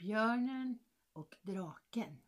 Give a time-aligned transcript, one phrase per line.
[0.00, 0.78] Björnen
[1.12, 2.22] och draken.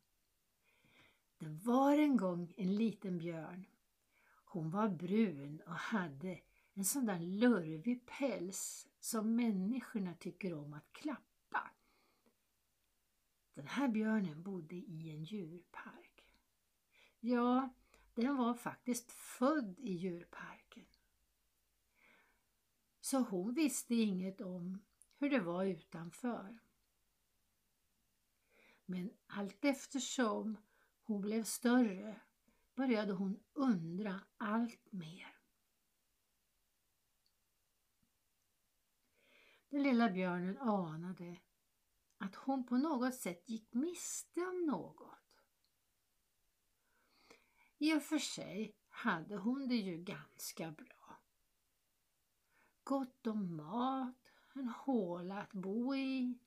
[1.38, 3.66] Det var en gång en liten björn.
[4.44, 6.40] Hon var brun och hade
[6.74, 11.70] en sån där lurvig päls som människorna tycker om att klappa.
[13.54, 16.28] Den här björnen bodde i en djurpark.
[17.20, 17.74] Ja,
[18.14, 20.86] den var faktiskt född i djurparken.
[23.00, 24.82] Så hon visste inget om
[25.18, 26.58] hur det var utanför.
[28.84, 30.56] Men allt eftersom
[31.02, 32.20] hon blev större
[32.74, 35.38] började hon undra allt mer.
[39.68, 41.40] Den lilla björnen anade
[42.18, 45.08] att hon på något sätt gick miste om något.
[47.78, 51.20] I och för sig hade hon det ju ganska bra.
[52.84, 56.38] Gott om mat, en håla att bo i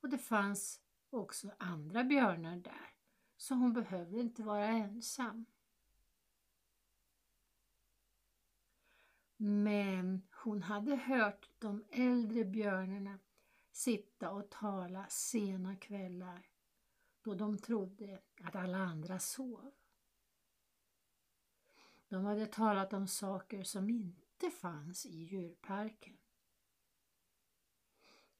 [0.00, 0.83] och det fanns
[1.14, 2.94] också andra björnar där
[3.36, 5.46] så hon behövde inte vara ensam.
[9.36, 13.18] Men hon hade hört de äldre björnarna
[13.72, 16.46] sitta och tala sena kvällar
[17.22, 19.70] då de trodde att alla andra sov.
[22.08, 26.16] De hade talat om saker som inte fanns i djurparken.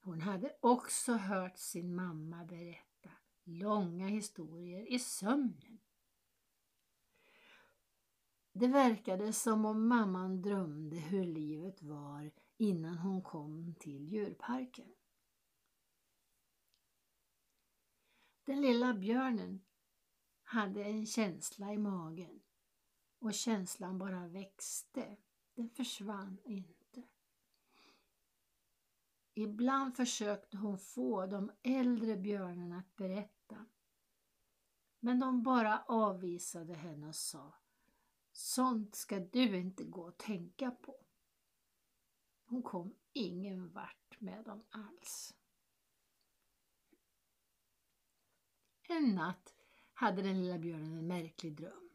[0.05, 3.09] Hon hade också hört sin mamma berätta
[3.43, 5.79] långa historier i sömnen.
[8.51, 14.93] Det verkade som om mamman drömde hur livet var innan hon kom till djurparken.
[18.43, 19.61] Den lilla björnen
[20.43, 22.41] hade en känsla i magen
[23.19, 25.17] och känslan bara växte.
[25.55, 26.84] Den försvann inte.
[29.37, 33.65] Ibland försökte hon få de äldre björnarna att berätta.
[34.99, 37.53] Men de bara avvisade henne och sa
[38.31, 41.05] Sånt ska du inte gå och tänka på.
[42.45, 45.35] Hon kom ingen vart med dem alls.
[48.87, 49.55] En natt
[49.93, 51.89] hade den lilla björnen en märklig dröm.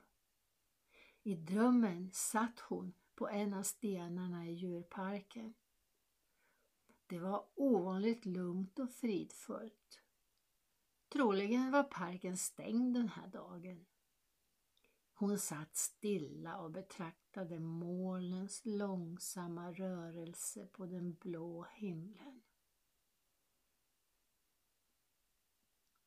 [1.22, 5.54] I drömmen satt hon på en av stenarna i djurparken.
[7.10, 10.02] Det var ovanligt lugnt och fridfullt.
[11.08, 13.86] Troligen var parken stängd den här dagen.
[15.14, 22.42] Hon satt stilla och betraktade molnens långsamma rörelse på den blå himlen.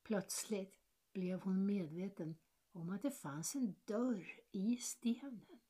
[0.03, 0.79] Plötsligt
[1.11, 2.35] blev hon medveten
[2.71, 5.61] om att det fanns en dörr i stenen.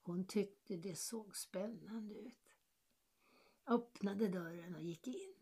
[0.00, 2.49] Hon tyckte det såg spännande ut.
[3.66, 5.34] Öppnade dörren och gick in.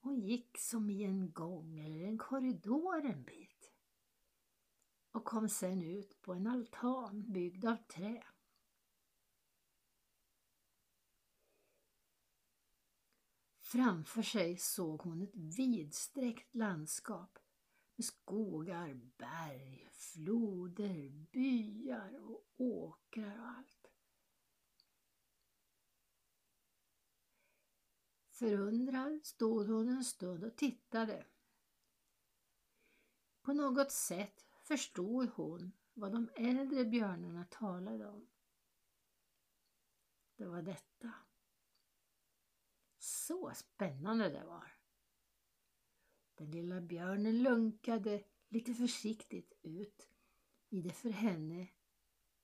[0.00, 3.72] Hon gick som i en gång eller en korridor en bit
[5.16, 8.24] och kom sen ut på en altan byggd av trä.
[13.58, 17.38] Framför sig såg hon ett vidsträckt landskap
[17.96, 23.75] med skogar, berg, floder, byar och åkrar och allt.
[28.38, 31.26] Förundrad stod hon en stund och tittade.
[33.42, 38.28] På något sätt förstod hon vad de äldre björnarna talade om.
[40.36, 41.12] Det var detta.
[42.98, 44.72] Så spännande det var.
[46.34, 50.08] Den lilla björnen lunkade lite försiktigt ut
[50.68, 51.68] i det för henne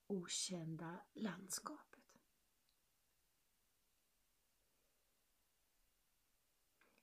[0.06, 1.91] okända landskapet.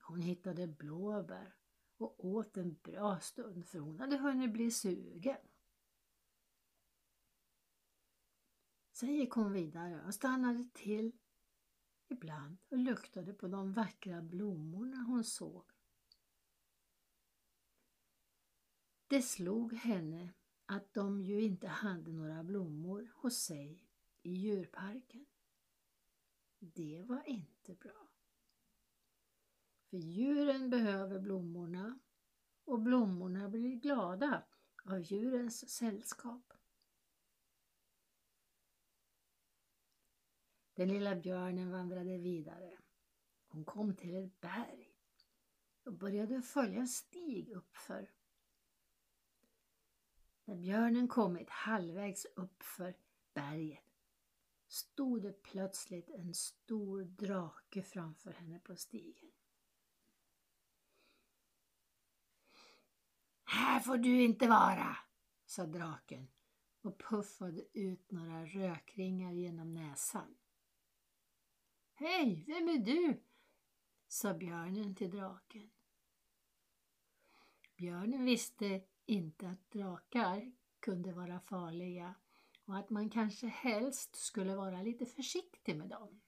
[0.10, 1.56] Hon hittade blåbär
[1.98, 5.38] och åt en bra stund för hon hade hunnit bli sugen.
[8.92, 11.12] Sen gick hon vidare och stannade till
[12.08, 15.72] ibland och luktade på de vackra blommorna hon såg.
[19.08, 20.34] Det slog henne
[20.66, 23.88] att de ju inte hade några blommor hos sig
[24.22, 25.26] i djurparken.
[26.60, 28.09] Det var inte bra.
[29.90, 32.00] För djuren behöver blommorna
[32.64, 34.44] och blommorna blir glada
[34.84, 36.54] av djurens sällskap.
[40.74, 42.78] Den lilla björnen vandrade vidare.
[43.48, 44.96] Hon kom till ett berg
[45.84, 48.12] och började följa en stig uppför.
[50.46, 52.96] När björnen kommit halvvägs uppför
[53.34, 53.84] berget
[54.68, 59.32] stod det plötsligt en stor drake framför henne på stigen.
[63.52, 64.98] Här får du inte vara,
[65.46, 66.28] sa draken
[66.82, 70.38] och puffade ut några rökringar genom näsan.
[71.94, 73.24] Hej, vem är du?
[74.08, 75.70] sa björnen till draken.
[77.76, 82.16] Björnen visste inte att drakar kunde vara farliga
[82.66, 86.22] och att man kanske helst skulle vara lite försiktig med dem.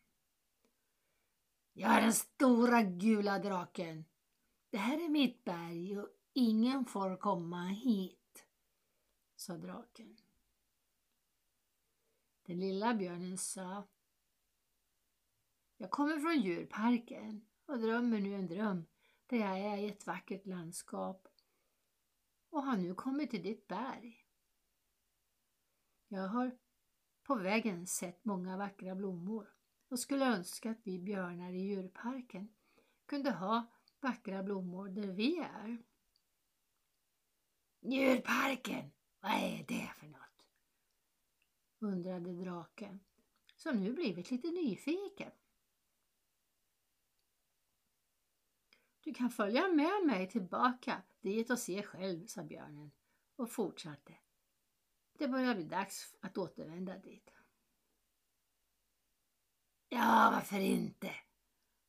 [1.73, 4.05] Jag är den stora gula draken.
[4.69, 8.45] Det här är mitt berg och ingen får komma hit,
[9.35, 10.17] sa draken.
[12.45, 13.87] Den lilla björnen sa
[15.77, 18.85] Jag kommer från djurparken och drömmer nu en dröm
[19.27, 21.27] där jag är i ett vackert landskap
[22.49, 24.25] och har nu kommit till ditt berg.
[26.07, 26.57] Jag har
[27.23, 29.53] på vägen sett många vackra blommor
[29.89, 32.53] och skulle önska att vi björnar i djurparken
[33.05, 33.67] kunde ha
[33.99, 35.83] vackra blommor där vi är.
[37.81, 40.21] Djurparken, vad är det för något?
[41.81, 42.99] undrade draken
[43.55, 45.31] som nu blivit lite nyfiken.
[49.03, 52.91] Du kan följa med mig tillbaka dit och se själv, sa björnen
[53.35, 54.17] och fortsatte.
[55.13, 57.29] Det börjar bli dags att återvända dit.
[59.89, 61.11] Ja, varför inte?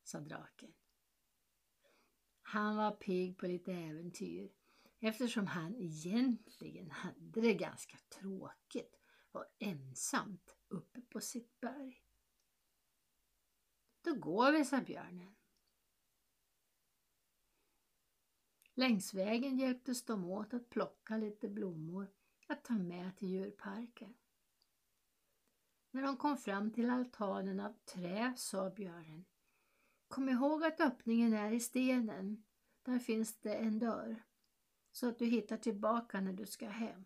[0.03, 0.73] sa draken.
[2.41, 4.51] Han var pigg på lite äventyr
[5.03, 8.99] eftersom han egentligen hade det ganska tråkigt
[9.31, 12.03] och ensamt uppe på sitt berg.
[14.01, 15.35] Då går vi, sa björnen.
[18.73, 22.11] Längs vägen hjälptes de åt att plocka lite blommor
[22.47, 24.13] att ta med till djurparken.
[25.91, 29.25] När de kom fram till altanen av trä sa björnen
[30.07, 32.43] Kom ihåg att öppningen är i stenen.
[32.83, 34.23] Där finns det en dörr.
[34.93, 37.05] Så att du hittar tillbaka när du ska hem.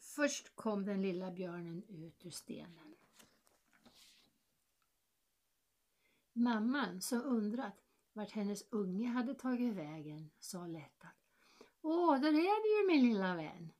[0.00, 2.96] Först kom den lilla björnen ut ur stenen.
[6.32, 11.16] Mamman, som undrat vart hennes unge hade tagit vägen, sa lättat.
[11.80, 13.72] Åh, där är du ju min lilla vän.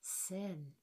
[0.00, 0.76] Sen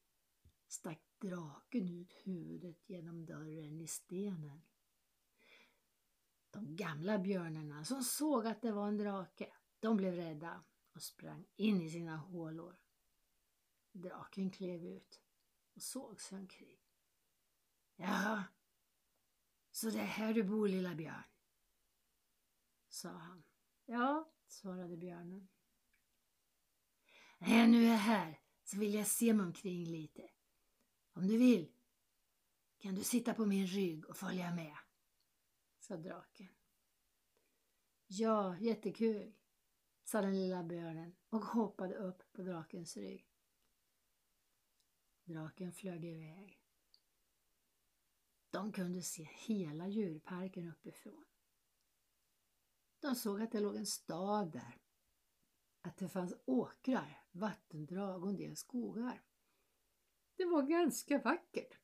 [0.67, 4.61] stack draken ut huvudet genom dörren i stenen.
[6.53, 10.63] De gamla björnarna som såg att det var en drake, de blev rädda
[10.95, 12.79] och sprang in i sina hålor.
[13.91, 15.21] Draken klev ut
[15.75, 16.79] och såg sig omkring.
[17.95, 18.43] Jaha,
[19.71, 21.23] så det är här du bor lilla björn?
[22.89, 23.43] sa han.
[23.85, 25.47] Ja, svarade björnen.
[27.37, 30.29] När jag nu är här så vill jag se mig omkring lite.
[31.13, 31.71] Om du vill
[32.77, 34.77] kan du sitta på min rygg och följa med,
[35.83, 36.49] sa draken.
[38.07, 39.33] Ja, jättekul,
[40.03, 43.29] sa den lilla björnen och hoppade upp på drakens rygg.
[45.23, 46.59] Draken flög iväg.
[48.49, 51.25] De kunde se hela djurparken uppifrån.
[52.99, 54.81] De såg att det låg en stad där.
[55.81, 59.23] Att det fanns åkrar, vattendrag och en del skogar.
[60.35, 61.82] Det var ganska vackert.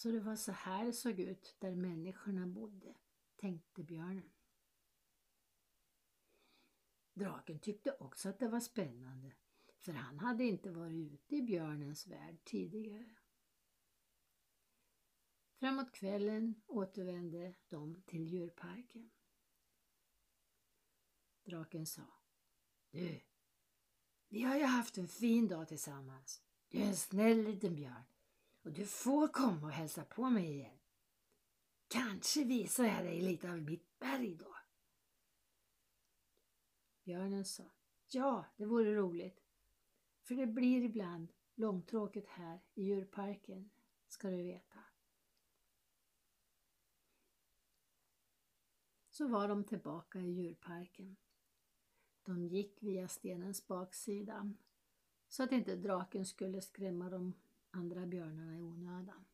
[0.00, 2.94] Så det var så här det såg ut där människorna bodde,
[3.36, 4.30] tänkte björnen.
[7.14, 9.32] Draken tyckte också att det var spännande
[9.78, 13.16] för han hade inte varit ute i björnens värld tidigare.
[15.58, 19.10] Framåt kvällen återvände de till djurparken.
[21.44, 22.22] Draken sa
[22.90, 23.20] Du,
[24.28, 26.42] vi har ju haft en fin dag tillsammans.
[26.68, 28.04] Du är en snäll liten björn
[28.62, 30.78] och du får komma och hälsa på mig igen.
[31.88, 34.56] Kanske visar jag dig lite av mitt berg då.
[37.04, 37.70] Björnen sa
[38.06, 39.44] Ja, det vore roligt.
[40.22, 43.70] För det blir ibland långtråkigt här i djurparken,
[44.08, 44.78] ska du veta.
[49.10, 51.16] Så var de tillbaka i djurparken.
[52.22, 54.54] De gick via stenens baksida
[55.28, 57.34] så att inte draken skulle skrämma dem
[57.70, 59.24] andra björnarna i onödan.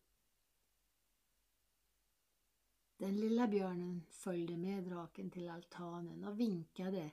[2.96, 7.10] Den lilla björnen följde med draken till altanen och vinkade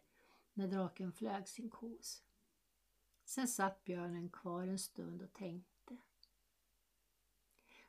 [0.54, 2.24] när draken flög sin kos.
[3.24, 5.98] Sen satt björnen kvar en stund och tänkte.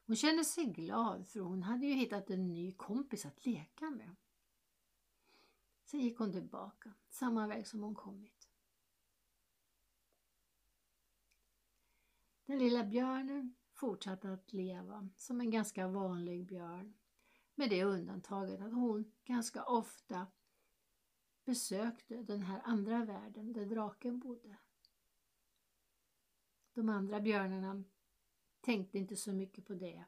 [0.07, 4.17] Hon kände sig glad för hon hade ju hittat en ny kompis att leka med.
[5.85, 8.34] Sen gick hon tillbaka, samma väg som hon kommit.
[12.47, 16.95] Den lilla björnen fortsatte att leva som en ganska vanlig björn
[17.55, 20.27] Med det undantaget att hon ganska ofta
[21.45, 24.59] besökte den här andra världen där draken bodde.
[26.73, 27.85] De andra björnarna
[28.61, 30.05] tänkte inte så mycket på det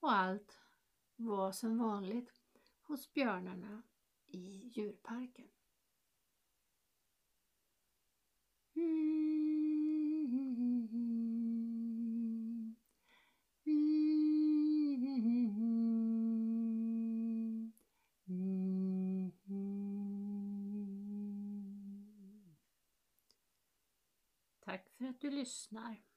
[0.00, 0.58] och allt
[1.16, 2.42] var som vanligt
[2.82, 3.82] hos björnarna
[4.26, 5.48] i djurparken.
[8.74, 9.32] Mm
[25.02, 26.11] för att du lyssnar.